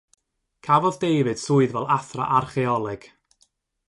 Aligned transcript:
Cafodd 0.65 0.97
David 1.03 1.39
swydd 1.41 1.73
fel 1.73 1.89
athro 1.97 2.23
archaeoleg, 2.37 3.03